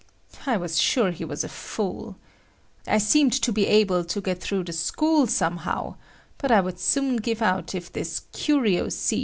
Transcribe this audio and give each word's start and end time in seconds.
I 0.47 0.57
was 0.57 0.81
sure 0.81 1.11
he 1.11 1.23
was 1.23 1.43
a 1.43 1.47
fool. 1.47 2.17
I 2.87 2.97
seemed 2.97 3.33
to 3.33 3.51
be 3.51 3.67
able 3.67 4.03
to 4.03 4.19
get 4.19 4.41
through 4.41 4.63
the 4.63 4.73
school 4.73 5.27
somehow, 5.27 5.97
but 6.39 6.49
I 6.51 6.59
would 6.59 6.79
soon 6.79 7.17
give 7.17 7.43
out 7.43 7.75
if 7.75 7.93
this 7.93 8.21
"curio 8.31 8.89
siege" 8.89 8.89
kept 8.89 9.13
on 9.13 9.13
long. 9.13 9.19